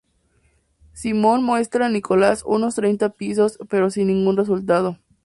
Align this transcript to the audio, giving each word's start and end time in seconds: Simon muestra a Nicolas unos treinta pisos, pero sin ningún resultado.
Simon 0.93 1.43
muestra 1.43 1.85
a 1.85 1.89
Nicolas 1.89 2.41
unos 2.43 2.73
treinta 2.73 3.11
pisos, 3.11 3.59
pero 3.69 3.91
sin 3.91 4.07
ningún 4.07 4.35
resultado. 4.35 4.97